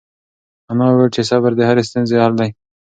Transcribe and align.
انا 0.71 0.85
وویل 0.89 1.11
چې 1.15 1.21
صبر 1.31 1.51
د 1.55 1.61
هرې 1.69 1.83
ستونزې 1.89 2.15
حل 2.23 2.33
دی. 2.39 2.49